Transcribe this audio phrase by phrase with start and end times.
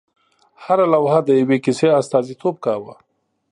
[0.63, 2.95] هره لوحه د یوې کیسې استازیتوب کاوه.